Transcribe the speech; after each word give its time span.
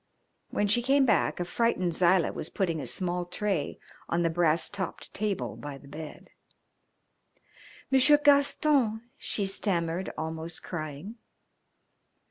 When 0.49 0.67
she 0.67 0.81
came 0.81 1.05
back 1.05 1.39
a 1.39 1.45
frightened 1.45 1.91
Zilah 1.93 2.33
was 2.33 2.49
putting 2.49 2.81
a 2.81 2.87
small 2.87 3.23
tray 3.23 3.77
on 4.09 4.23
the 4.23 4.31
brass 4.31 4.67
topped 4.67 5.13
table 5.13 5.55
by 5.55 5.77
the 5.77 5.87
bed. 5.87 6.31
"M'sieur 7.91 8.17
Gaston," 8.17 9.03
she 9.19 9.45
stammered, 9.45 10.11
almost 10.17 10.63
crying. 10.63 11.17